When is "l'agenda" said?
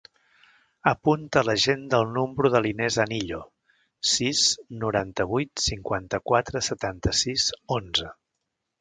1.49-1.99